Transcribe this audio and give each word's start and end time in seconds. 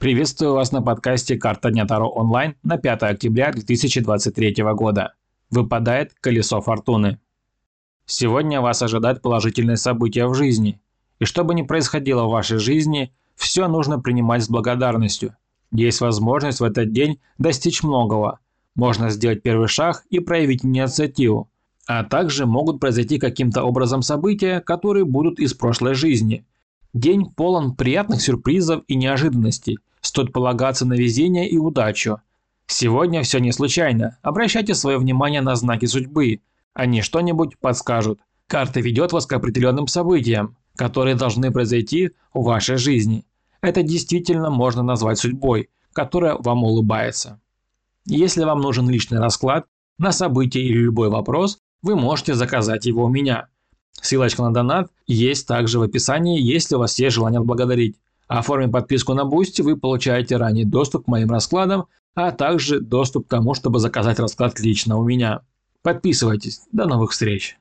Приветствую 0.00 0.54
вас 0.54 0.72
на 0.72 0.80
подкасте 0.80 1.36
«Карта 1.36 1.70
Дня 1.70 1.84
Таро 1.84 2.08
онлайн» 2.08 2.54
на 2.62 2.78
5 2.78 3.02
октября 3.02 3.52
2023 3.52 4.54
года. 4.72 5.12
Выпадает 5.50 6.14
колесо 6.22 6.62
фортуны. 6.62 7.20
Сегодня 8.06 8.62
вас 8.62 8.80
ожидает 8.80 9.20
положительное 9.20 9.76
событие 9.76 10.26
в 10.26 10.34
жизни. 10.34 10.80
И 11.18 11.26
что 11.26 11.44
бы 11.44 11.54
ни 11.54 11.60
происходило 11.60 12.24
в 12.24 12.30
вашей 12.30 12.56
жизни, 12.56 13.12
все 13.36 13.68
нужно 13.68 14.00
принимать 14.00 14.42
с 14.42 14.48
благодарностью. 14.48 15.36
Есть 15.70 16.00
возможность 16.00 16.60
в 16.60 16.64
этот 16.64 16.94
день 16.94 17.20
достичь 17.36 17.82
многого. 17.82 18.38
Можно 18.74 19.10
сделать 19.10 19.42
первый 19.42 19.68
шаг 19.68 20.06
и 20.08 20.18
проявить 20.18 20.64
инициативу. 20.64 21.50
А 21.86 22.04
также 22.04 22.46
могут 22.46 22.80
произойти 22.80 23.18
каким-то 23.18 23.64
образом 23.64 24.00
события, 24.00 24.60
которые 24.60 25.04
будут 25.04 25.38
из 25.38 25.52
прошлой 25.52 25.92
жизни. 25.92 26.46
День 26.94 27.26
полон 27.26 27.76
приятных 27.76 28.22
сюрпризов 28.22 28.82
и 28.88 28.94
неожиданностей– 28.94 29.76
Стоит 30.00 30.32
полагаться 30.32 30.86
на 30.86 30.94
везение 30.94 31.48
и 31.48 31.58
удачу. 31.58 32.20
Сегодня 32.66 33.22
все 33.22 33.38
не 33.38 33.52
случайно. 33.52 34.18
Обращайте 34.22 34.74
свое 34.74 34.98
внимание 34.98 35.40
на 35.40 35.56
знаки 35.56 35.86
судьбы. 35.86 36.40
Они 36.72 37.02
что-нибудь 37.02 37.58
подскажут. 37.58 38.20
Карта 38.46 38.80
ведет 38.80 39.12
вас 39.12 39.26
к 39.26 39.32
определенным 39.32 39.86
событиям, 39.86 40.56
которые 40.76 41.16
должны 41.16 41.50
произойти 41.50 42.12
в 42.32 42.44
вашей 42.44 42.76
жизни. 42.76 43.26
Это 43.60 43.82
действительно 43.82 44.50
можно 44.50 44.82
назвать 44.82 45.18
судьбой, 45.18 45.68
которая 45.92 46.36
вам 46.36 46.64
улыбается. 46.64 47.40
Если 48.06 48.44
вам 48.44 48.60
нужен 48.60 48.88
личный 48.88 49.18
расклад 49.18 49.66
на 49.98 50.12
событие 50.12 50.64
или 50.64 50.78
любой 50.78 51.10
вопрос, 51.10 51.58
вы 51.82 51.96
можете 51.96 52.34
заказать 52.34 52.86
его 52.86 53.04
у 53.04 53.08
меня. 53.08 53.48
Ссылочка 53.92 54.42
на 54.42 54.52
донат 54.52 54.90
есть 55.06 55.46
также 55.46 55.78
в 55.78 55.82
описании, 55.82 56.40
если 56.40 56.76
у 56.76 56.78
вас 56.78 56.98
есть 56.98 57.14
желание 57.14 57.40
отблагодарить. 57.40 57.96
Оформив 58.30 58.70
подписку 58.70 59.14
на 59.14 59.22
Boosty, 59.22 59.64
вы 59.64 59.76
получаете 59.76 60.36
ранний 60.36 60.64
доступ 60.64 61.06
к 61.06 61.08
моим 61.08 61.32
раскладам, 61.32 61.86
а 62.14 62.30
также 62.30 62.78
доступ 62.78 63.26
к 63.26 63.28
тому, 63.28 63.54
чтобы 63.54 63.80
заказать 63.80 64.20
расклад 64.20 64.60
лично 64.60 64.98
у 64.98 65.04
меня. 65.04 65.40
Подписывайтесь. 65.82 66.62
До 66.70 66.86
новых 66.86 67.10
встреч! 67.10 67.59